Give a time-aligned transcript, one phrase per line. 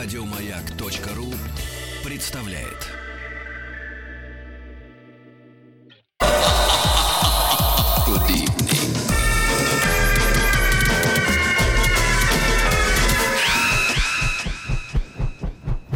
[0.00, 1.34] Радиомаяк.ру
[2.04, 2.86] представляет.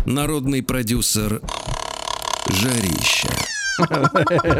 [0.05, 1.41] Народный продюсер
[2.48, 3.30] Жарища.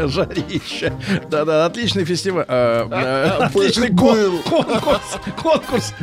[0.07, 0.93] Жарище.
[1.29, 2.45] Да-да, отличный фестиваль.
[2.47, 2.87] а,
[3.39, 5.01] а, Отличный кон- конкурс.
[5.41, 5.93] Конкурс.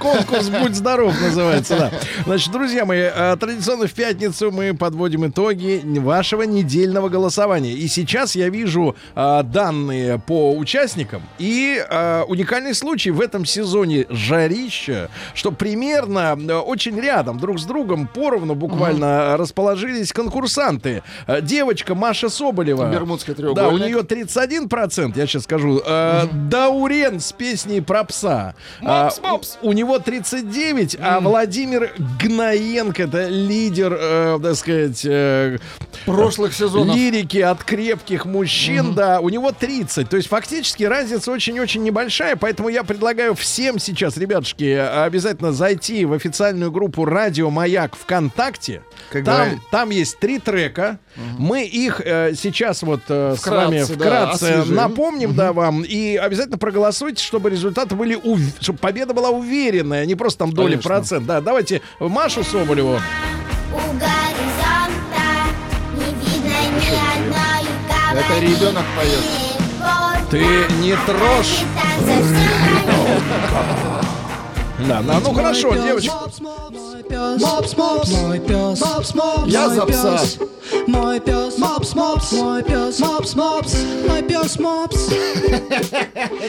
[0.00, 1.90] Конкурс «Будь здоров» называется, да.
[2.26, 7.72] Значит, друзья мои, а, традиционно в пятницу мы подводим итоги вашего недельного голосования.
[7.72, 11.22] И сейчас я вижу а, данные по участникам.
[11.38, 17.64] И а, уникальный случай в этом сезоне «Жарища», что примерно а, очень рядом, друг с
[17.64, 21.02] другом, поровну буквально расположились конкурсанты.
[21.26, 22.90] А, Девочка Маша Соболева.
[22.90, 23.86] Бермудский Да, у треугольник.
[23.86, 25.80] нее 31%, я сейчас скажу.
[25.86, 28.54] Э, Даурен с песней про пса.
[28.82, 29.10] А,
[29.62, 35.58] у, у него 39, а Владимир Гнаенко, это лидер, э, так сказать, э,
[36.06, 36.96] прошлых сезонов.
[36.96, 40.08] лирики от крепких мужчин, да, у него 30.
[40.08, 46.12] То есть фактически разница очень-очень небольшая, поэтому я предлагаю всем сейчас, ребятушки, обязательно зайти в
[46.12, 48.82] официальную группу Радио Маяк ВКонтакте.
[49.10, 50.98] Как там, там есть три трека.
[51.16, 54.74] Мы их э, сейчас вот э, с Вкратце, вами да, вкратце освежим.
[54.76, 55.82] напомним, да, вам.
[55.82, 60.52] И обязательно проголосуйте, чтобы результаты были, ув- чтобы победа была уверенная, а не просто там
[60.52, 60.88] доли Конечно.
[60.88, 61.26] процент.
[61.26, 63.00] Да, давайте Машу Соболеву.
[63.72, 65.24] У горизонта
[65.96, 67.64] не видно ни одной
[68.20, 69.24] Это ребенок поет.
[70.30, 70.44] Ты
[70.80, 71.64] не трожь.
[74.88, 76.14] Да, да, ну хорошо, девочка.
[77.10, 80.18] Мопс, мопс, мой пес, мопс, мопс, Я мой за пса.
[80.18, 80.38] пес.
[80.86, 83.74] Мой пес, мопс, мопс, мой пес, мопс, мопс,
[84.06, 85.08] мой пес, мопс.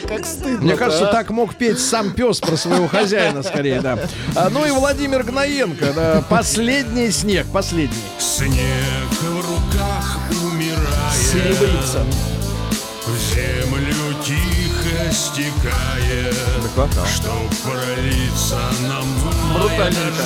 [0.08, 0.60] Как стыдно.
[0.60, 3.98] Мне кажется, так мог петь сам пес про своего хозяина, скорее, да.
[4.36, 7.96] А, ну и Владимир Гноенко, да, последний снег, последний.
[8.20, 10.78] Снег в руках умирает,
[11.32, 12.04] Серебрится.
[13.04, 13.91] в землю
[15.12, 16.34] стекает,
[17.14, 18.58] чтоб пролиться
[18.88, 19.04] нам
[19.54, 20.22] Брутальненько.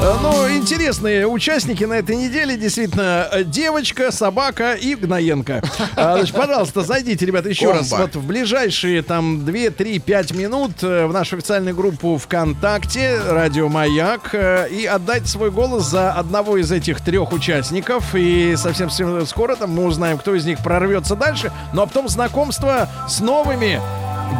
[0.00, 5.62] А, Ну, интересные участники на этой неделе, действительно, э, девочка, собака и Гноенко.
[5.96, 7.78] А, значит, пожалуйста, зайдите, ребята, еще Комбо.
[7.80, 7.92] раз.
[7.92, 13.68] Вот в ближайшие там 2, 3, 5 минут э, в нашу официальную группу ВКонтакте, Радио
[13.68, 18.14] Маяк, э, и отдайте свой голос за одного из этих трех участников.
[18.14, 18.90] И совсем
[19.26, 21.52] скоро там мы узнаем, кто из них прорвется дальше.
[21.74, 23.80] Ну а потом знакомство с новыми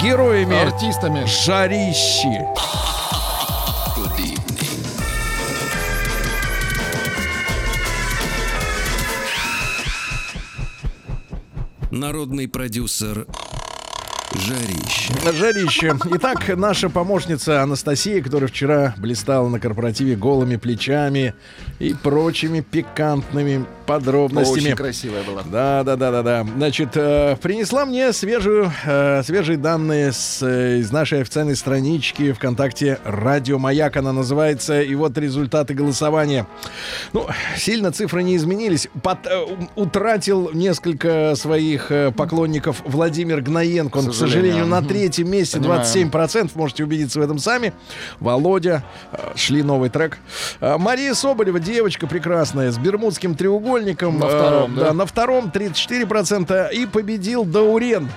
[0.01, 1.25] героями Артистами.
[1.27, 2.47] Жарищи.
[11.91, 13.27] Народный продюсер
[14.35, 15.33] Жарища.
[15.33, 15.95] Жарище.
[16.15, 21.35] Итак, наша помощница Анастасия, которая вчера блистала на корпоративе голыми плечами
[21.79, 24.67] и прочими пикантными подробностями.
[24.69, 25.43] Очень красивая была.
[25.43, 26.47] Да, да, да, да, да.
[26.57, 33.01] Значит, э, принесла мне свежую, э, свежие данные с, э, из нашей официальной странички ВКонтакте
[33.05, 33.97] Радио Маяк.
[33.97, 34.81] Она называется.
[34.81, 36.47] И вот результаты голосования.
[37.13, 37.27] Ну,
[37.57, 38.89] сильно цифры не изменились.
[38.95, 43.99] У- утратил несколько своих поклонников Владимир Гноенко.
[43.99, 44.83] Он, сожалению, сожалению.
[44.83, 45.83] на третьем месте Понимаю.
[45.83, 46.51] 27%.
[46.55, 47.73] Можете убедиться в этом сами.
[48.21, 48.83] Володя.
[49.13, 50.19] э, Шли новый трек.
[50.61, 54.19] Э, Мария Соболева, девочка прекрасная, с бермудским треугольником.
[54.19, 54.93] На э, втором, да?
[54.93, 56.73] на втором 34%.
[56.73, 58.09] И победил Даурен.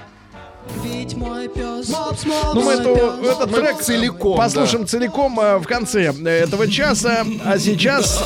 [0.84, 3.32] Ведь мой пес, мопс, мопс, Ну, мы мой эту, пес.
[3.36, 7.24] этот Мы трек целиком, послушаем целиком э, в конце этого часа.
[7.46, 8.24] А сейчас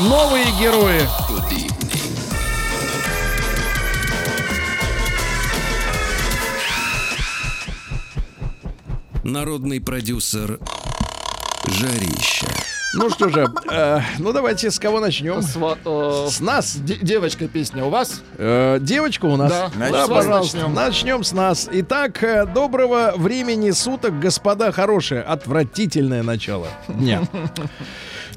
[0.00, 1.00] новые герои.
[9.24, 10.58] Народный продюсер
[11.66, 12.46] Жарища.
[12.94, 15.38] Ну что же, э, ну давайте с кого начнем?
[15.38, 16.76] Сва- э, С нас.
[16.76, 18.22] де- Девочка песня у вас?
[18.36, 19.50] Э, девочка у нас.
[19.50, 19.70] Да.
[19.74, 20.56] Значит, Да, с пожалуйста.
[20.58, 20.74] начнем.
[20.74, 21.68] Начнем с нас.
[21.72, 25.22] Итак, э, доброго времени суток, господа хорошие.
[25.22, 27.22] Отвратительное начало дня.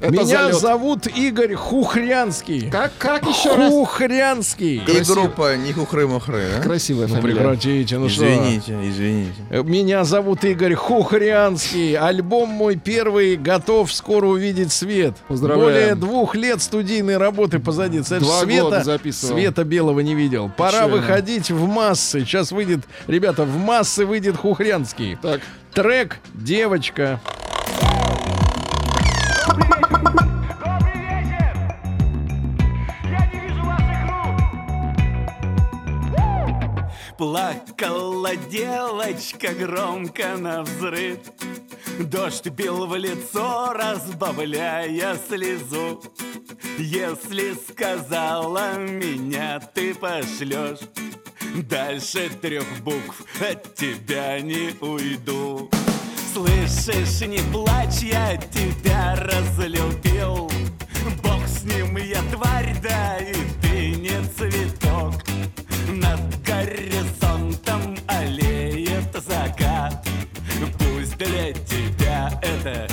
[0.00, 0.56] Это Меня залет.
[0.56, 2.70] зовут Игорь Хухрянский.
[2.70, 3.70] Как, как еще раз?
[3.72, 4.76] Хухрянский.
[4.84, 6.62] И группа не хухры-мухры, да?
[6.62, 7.34] Красивая Ну фамилия.
[7.36, 8.26] прекратите, ну что?
[8.26, 9.34] Извините, извините.
[9.50, 11.94] Э, Меня зовут Игорь Хухрянский.
[11.96, 15.14] Альбом мой первый готов скоро увидеть свет.
[15.28, 15.64] Поздравляем.
[15.72, 18.00] Более двух лет студийной работы позади.
[18.00, 19.34] Два света, года записывал.
[19.34, 20.50] света белого не видел.
[20.56, 20.96] Пора Печально.
[20.96, 22.20] выходить в массы.
[22.20, 25.16] Сейчас выйдет, ребята, в массы выйдет Хухрянский.
[25.22, 25.40] Так,
[25.72, 27.20] Трек «Девочка».
[37.18, 41.18] Плакала девочка громко на взрыв.
[41.98, 46.02] Дождь бил в лицо, разбавляя слезу.
[46.78, 50.80] Если сказала меня ты пошлешь
[51.54, 55.70] Дальше трех букв от тебя не уйду.
[56.34, 60.50] Слышишь, не плачь, я тебя разлюбил.
[61.22, 64.85] Бог с ним, я тварь, да и ты не цветок
[71.26, 72.40] Для тебя.
[72.40, 72.86] Это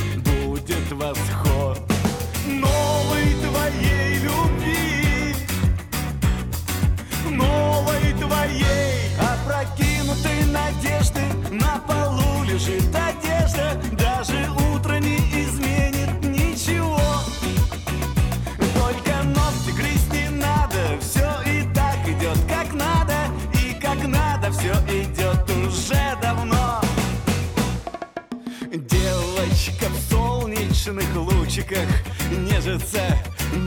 [29.44, 31.88] Девочка в солнечных лучиках
[32.32, 33.02] нежится.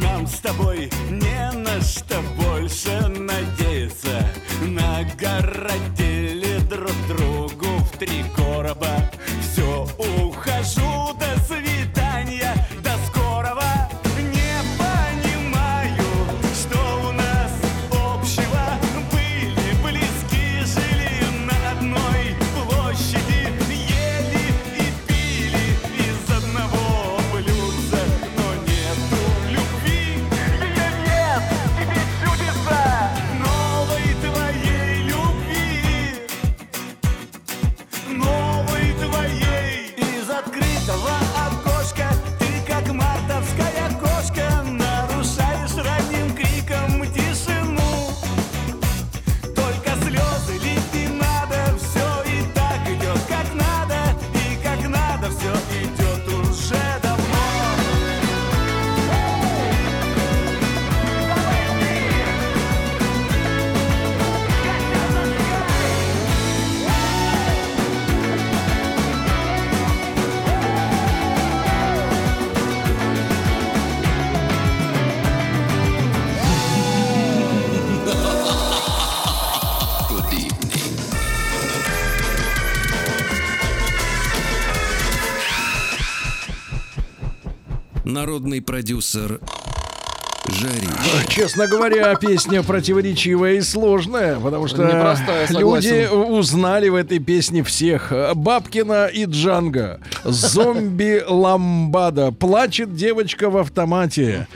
[0.03, 4.27] Нам с тобой не на что больше надеяться.
[4.63, 8.76] Нагородили друг другу в три короба
[88.07, 89.41] Народный продюсер
[90.49, 91.29] Жарища.
[91.29, 98.13] Честно говоря, песня противоречивая и сложная, потому что Непростая, люди узнали в этой песне всех.
[98.37, 104.47] Бабкина и Джанга, зомби Ламбада, плачет девочка в автомате.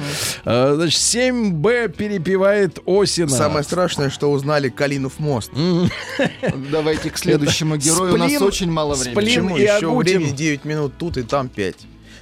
[0.45, 3.29] Э, Значит, 7Б перепевает Осина.
[3.29, 5.51] Самое страшное, что узнали Калинов мост.
[6.71, 8.15] Давайте к следующему герою.
[8.15, 9.13] У нас очень мало времени.
[9.13, 11.75] Сплин Почему и еще времени 9 минут тут и там 5?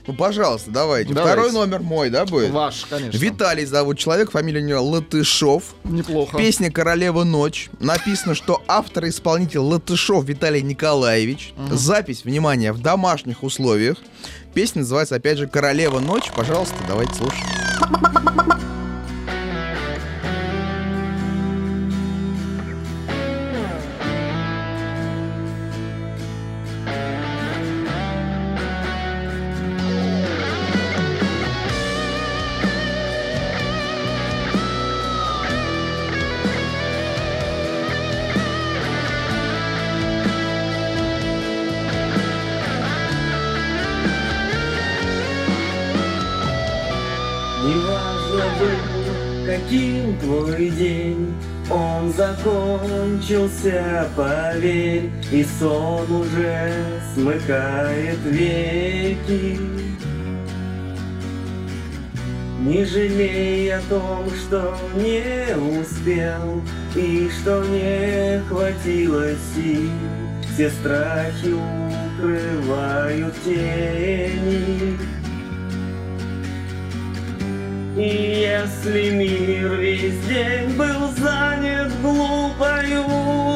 [0.09, 1.13] Ну, пожалуйста, давайте.
[1.13, 1.39] Давайте.
[1.39, 2.51] Второй номер мой, да, будет?
[2.51, 3.19] Ваш, конечно.
[3.19, 5.75] Виталий зовут человек, фамилия у него Латышов.
[5.85, 6.39] Неплохо.
[6.39, 7.69] Песня «Королева ночь».
[7.79, 11.53] Написано, что автор и исполнитель Латышов Виталий Николаевич.
[11.71, 13.99] Запись, внимание, в домашних условиях.
[14.55, 16.33] Песня называется, опять же, «Королева ночь».
[16.35, 17.45] Пожалуйста, давайте слушать.
[50.29, 51.35] Твой день,
[51.71, 56.73] он закончился, поверь, и сон уже
[57.15, 59.59] смыкает веки.
[62.61, 66.63] Не жалей о том, что не успел
[66.95, 69.91] и что не хватило сил.
[70.53, 71.55] Все страхи
[72.19, 74.99] укрывают тени.
[77.99, 83.03] И если мир весь день был занят глупою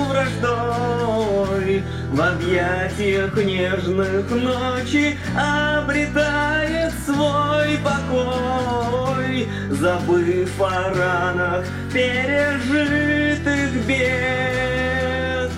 [0.09, 15.53] враждой, В объятиях нежных ночи обретает свой покой, Забыв о ранах пережитых бед,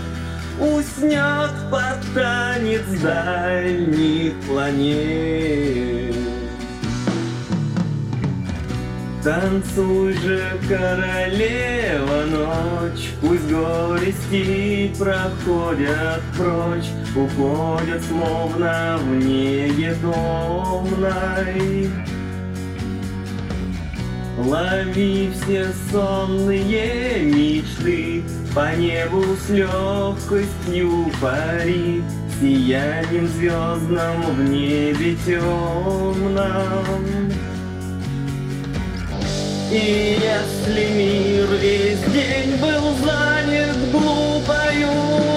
[0.60, 5.83] Уснет под танец дальних планет.
[9.24, 21.90] Танцуй же, королева, ночь, Пусть горести проходят прочь, Уходят словно в неге томной.
[24.36, 32.04] Лови все сонные мечты, По небу с легкостью пари,
[32.38, 36.44] Сиянием звездным в небе темном.
[39.74, 44.88] И если мир весь день был занят глупою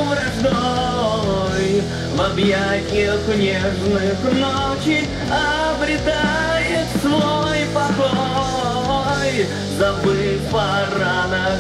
[0.06, 1.82] враждой,
[2.14, 9.48] В объятиях нежных ночи обретает свой покой,
[9.80, 11.60] Забыв о ранах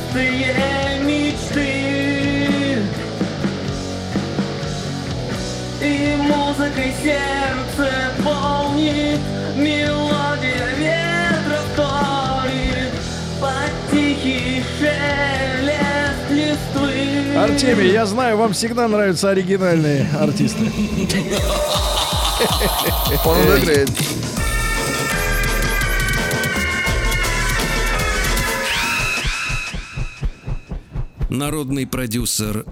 [0.00, 2.82] чистые мечты
[5.80, 7.90] И музыкой сердце
[8.24, 9.20] полнит
[9.56, 12.92] Мелодия ветра вторит
[13.40, 20.70] Под тихий шелест листвы Артемий, я знаю, вам всегда нравятся оригинальные артисты.
[23.24, 23.90] Он играет.
[31.30, 32.64] Народный продюсер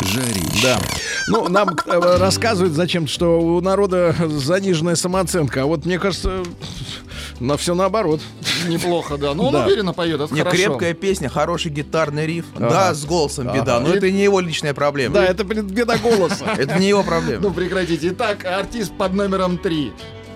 [0.00, 0.62] Жарища.
[0.62, 0.78] Да.
[1.26, 5.62] Ну, нам э, рассказывают зачем-то, что у народа заниженная самооценка.
[5.62, 6.44] А вот мне кажется,
[7.40, 8.20] на все наоборот.
[8.68, 9.34] Неплохо, да.
[9.34, 9.66] Ну, он Да.
[9.66, 10.56] уверенно поет, это Не, хорошо.
[10.56, 12.44] крепкая песня, хороший гитарный риф.
[12.54, 12.70] Ага.
[12.70, 13.88] Да, с голосом беда, Ага.
[13.88, 15.14] но это не его личная проблема.
[15.16, 16.44] Да, это беда голоса.
[16.56, 17.42] Это не его проблема.
[17.42, 18.10] Ну, прекратите.
[18.10, 19.92] Итак, артист под номером 3.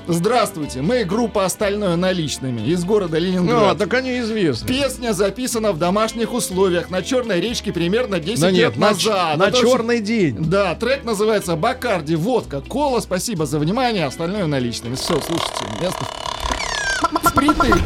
[0.09, 3.79] Здравствуйте, мы группа «Остальное наличными» из города Ленинград.
[3.79, 4.67] так они известны.
[4.67, 9.37] Песня записана в домашних условиях на Черной речке примерно 10 Да лет нет, назад.
[9.39, 10.37] на Это очень- черный день.
[10.39, 12.17] Да, трек называется «Бакарди.
[12.17, 12.61] Водка.
[12.61, 13.01] Кола».
[13.01, 14.97] Спасибо за внимание, остальное наличными.
[14.97, 15.65] Все, слушайте.
[15.81, 16.05] Место
[17.25, 17.77] впритык.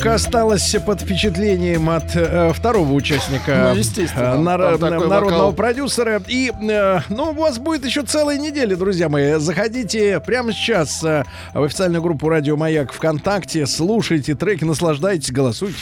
[0.00, 5.52] Публика осталась под впечатлением от э, второго участника Ну, естественно, э, нар- народного вокал.
[5.52, 6.22] продюсера.
[6.26, 9.34] И, э, ну, у вас будет еще целая неделя, друзья мои.
[9.38, 15.76] Заходите прямо сейчас э, в официальную группу Радио Маяк ВКонтакте, слушайте треки, наслаждайтесь, голосуйте.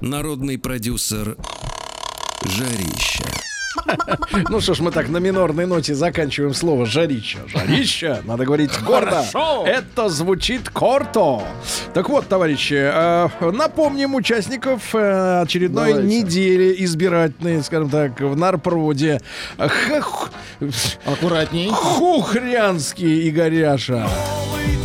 [0.00, 1.36] Народный продюсер
[2.44, 3.24] Жарища.
[4.50, 7.38] Ну что ж, мы так на минорной ноте заканчиваем слово «жарища».
[7.48, 9.24] «Жарища» надо говорить гордо.
[9.66, 11.42] Это звучит корто.
[11.92, 16.08] Так вот, товарищи, э, напомним участников э, очередной Давайте.
[16.16, 19.20] недели избирательной, скажем так, в Нарпроводе.
[19.58, 20.30] Хах-
[21.04, 21.70] Аккуратней.
[21.72, 24.06] Хухрянский Игоряша.
[24.06, 24.83] Новой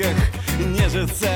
[0.00, 0.16] лучиках
[0.58, 1.28] нежится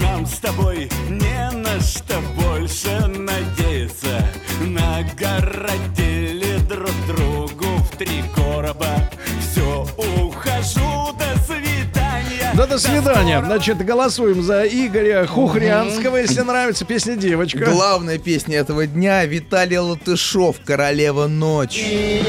[0.00, 4.26] Нам с тобой не на что больше надеяться
[4.60, 13.42] Нагородили друг другу в три короба Все, ухожу, до свидания Да до свидания.
[13.44, 16.18] Значит, голосуем за Игоря Хухрянского.
[16.18, 17.64] Если нравится песня «Девочка».
[17.64, 22.22] Главная песня этого дня Виталий Латышов «Королева ночи».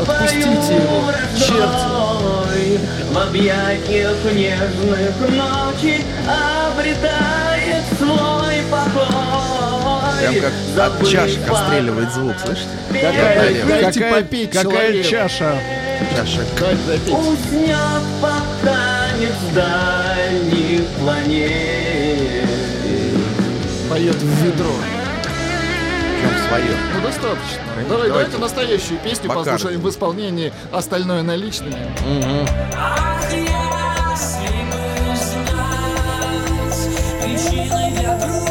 [0.00, 0.89] Отпустите
[1.36, 2.80] его, черти.
[3.12, 10.20] В объятиях нежных ночи обретает свой покой.
[10.20, 10.34] Прям
[10.76, 12.68] как от чашек отстреливает звук, слышите?
[12.92, 15.58] Какая, Дайте какая- попить какая чаша?
[16.86, 17.14] Запить.
[17.14, 22.48] Уснет под танец дальних планет.
[23.88, 24.74] Поет в ведро.
[26.50, 26.76] Свое.
[26.94, 27.60] Ну, достаточно.
[27.68, 28.08] Давай, давайте.
[28.08, 29.50] давайте настоящую песню Бакарди.
[29.50, 31.76] послушаем в исполнении остальное наличными.
[32.76, 36.80] Ах, если бы знать
[37.22, 38.49] причины для грусти,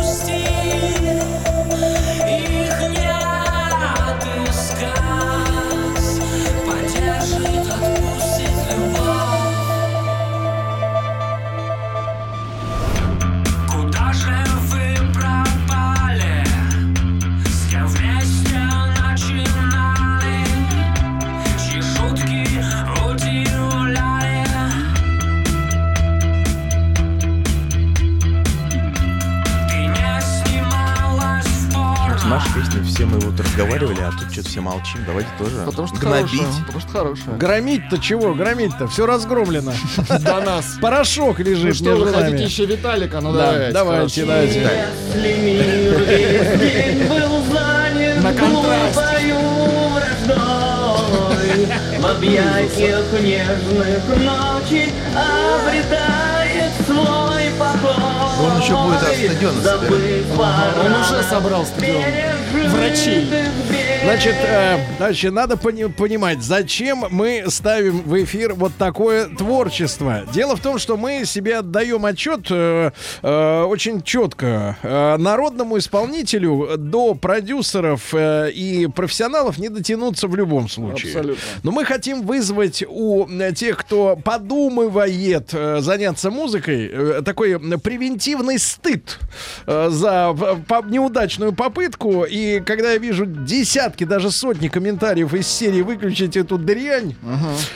[34.60, 35.00] все молчим.
[35.06, 36.32] Давайте тоже Потому что гнобить.
[36.42, 36.64] хорошая.
[36.66, 37.38] Потому что хорошая.
[37.38, 38.34] Громить-то чего?
[38.34, 38.88] Громить-то?
[38.88, 39.72] Все разгромлено.
[40.20, 40.66] До нас.
[40.82, 43.22] Порошок Ну лежит что, вы хотите еще Виталика?
[43.22, 44.26] Ну Да, давайте.
[44.26, 44.90] давайте, давайте.
[48.22, 49.36] На контрасте.
[52.00, 58.46] В объятиях нежных ночи обретает свой покой.
[58.46, 62.04] Он еще будет от стадиона Забыв Он уже собрал стадион.
[62.70, 63.28] Врачей.
[64.04, 70.24] Значит, э, значит, надо пони- понимать, зачем мы ставим в эфир вот такое творчество.
[70.34, 74.78] Дело в том, что мы себе отдаем отчет э, э, очень четко.
[74.82, 81.12] Э, народному исполнителю до продюсеров э, и профессионалов не дотянуться в любом случае.
[81.12, 81.44] Абсолютно.
[81.64, 88.58] Но мы хотим вызвать у э, тех, кто подумывает э, заняться музыкой, э, такой превентивный
[88.60, 89.20] стыд
[89.68, 90.34] э, за
[90.68, 92.24] по- неудачную попытку.
[92.24, 97.16] И когда я вижу десятки, даже сотни комментариев из серии «Выключить эту дрянь»,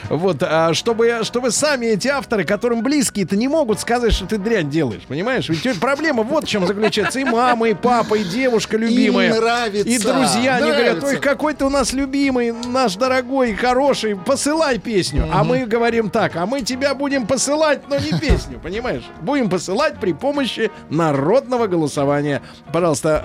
[0.10, 4.70] вот, а чтобы, чтобы сами эти авторы, которым близкие-то не могут сказать, что ты дрянь
[4.70, 5.50] делаешь, понимаешь?
[5.50, 7.20] Ведь проблема вот в чем заключается.
[7.20, 9.34] И мама, и папа, и девушка любимая.
[9.34, 11.08] нравится, И друзья, они говорят, нравится.
[11.08, 15.28] ой, какой ты у нас любимый, наш дорогой, хороший, посылай песню.
[15.32, 19.04] А мы говорим так, а мы тебя будем посылать, но не песню, понимаешь?
[19.22, 22.42] Будем посылать при помощи народного голосования.
[22.72, 23.24] Пожалуйста,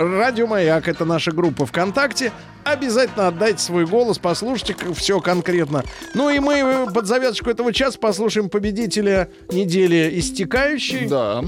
[0.00, 2.27] э, Радио Маяк, это наша группа ВКонтакте.
[2.64, 5.84] Обязательно отдайте свой голос, послушайте все конкретно.
[6.14, 11.06] Ну и мы э, под завязочку этого часа послушаем победителя недели истекающей.
[11.06, 11.44] Да.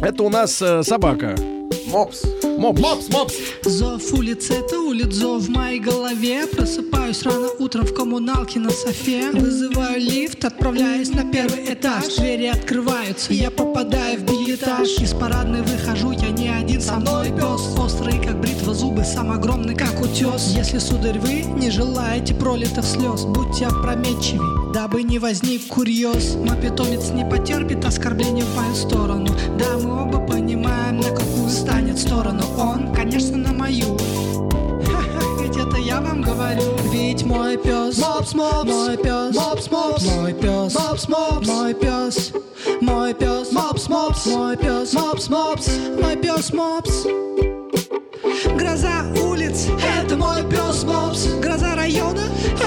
[0.00, 1.34] Это у нас э, собака.
[1.86, 2.22] Мопс.
[2.58, 2.80] Мопс.
[2.80, 3.34] Мопс, мопс.
[3.64, 6.46] Зов улиц это улиц зов в моей голове.
[6.46, 9.30] Просыпаюсь рано утром в коммуналке на софе.
[9.32, 12.16] Вызываю лифт, отправляюсь на первый этаж.
[12.16, 17.78] Двери открываются, я попадаю в билетаж Из парадной выхожу, я не один, со мной пес.
[17.78, 20.52] Острый, как бритва, зубы, сам огромный, как утес.
[20.54, 26.34] Если, сударь, вы не желаете пролитых слез Будьте опрометчивей, дабы не возник курьез.
[26.34, 29.28] Мой питомец не потерпит оскорбления в мою сторону.
[29.58, 33.96] Да, мы оба понимаем, на какую станет сторону Он, конечно, на мою.
[35.40, 36.62] Ведь это я вам говорю.
[36.92, 42.32] Ведь мой пес Мопс, мопс Мой пес Мопс, мопс Мой пес Мопс, мопс Мой пес
[42.80, 45.68] Мой пес Мопс, мопс Мой пес Мопс, мопс
[46.02, 47.06] Мой пес Мопс.
[48.56, 49.66] Гроза улиц,
[49.98, 51.26] это мой пес Мопс.
[51.40, 52.22] Гроза района,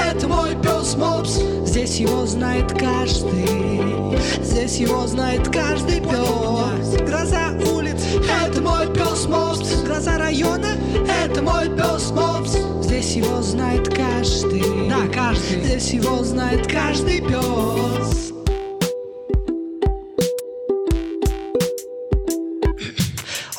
[0.10, 1.43] это мой пес Мопс
[1.74, 4.20] Здесь его знает каждый.
[4.44, 7.02] Здесь его знает каждый пес.
[7.02, 8.00] Гроза улиц,
[8.46, 9.82] это мой пес Мопс.
[9.82, 10.78] Гроза района,
[11.26, 12.58] это мой пес Мопс.
[12.86, 14.88] Здесь его знает каждый.
[14.88, 15.64] Да, каждый.
[15.64, 18.33] Здесь его знает каждый пес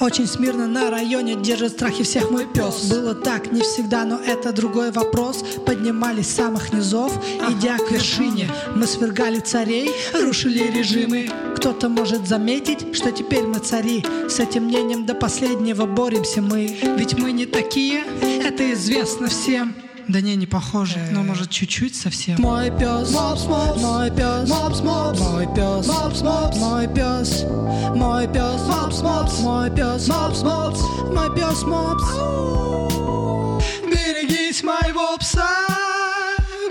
[0.04, 2.90] Очень смирно на районе держит страхи всех мой пес.
[2.90, 5.42] Было так не всегда, но это другой вопрос.
[5.64, 7.10] Поднимались с самых низов,
[7.48, 8.50] идя к вершине.
[8.76, 11.30] Мы свергали царей, рушили режимы.
[11.56, 14.04] Кто-то может заметить, что теперь мы цари.
[14.28, 16.76] С этим мнением до последнего боремся мы.
[16.98, 18.04] Ведь мы не такие,
[18.44, 19.74] это известно всем
[20.08, 22.40] да не, не похоже, но может чуть-чуть совсем.
[22.40, 27.44] Мой пес, мопс, мопс, мой пес, мопс, мопс, мой пес, мопс, мопс, мой пес,
[27.94, 32.04] мой пес, мопс, мопс, мой пес, мопс, мопс, мой пес, мопс.
[33.86, 35.48] Берегись моего пса,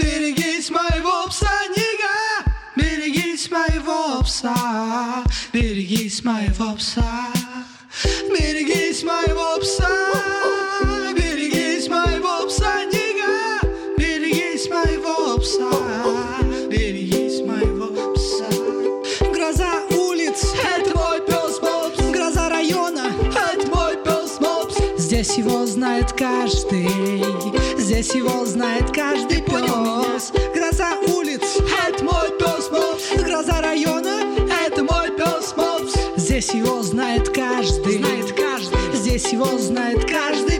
[0.01, 7.27] берегись моего пса, нига, берегись моего пса, берегись моего пса,
[8.29, 9.89] берегись моего пса,
[25.23, 26.85] Здесь его знает каждый,
[27.77, 30.33] здесь его знает каждый пес.
[30.53, 33.23] Гроза улиц, это мой пес Мопс.
[33.25, 34.19] Гроза района,
[34.67, 35.93] это мой пес Мопс.
[36.17, 38.77] Здесь его знает каждый, знает каждый.
[38.93, 40.59] Здесь его знает каждый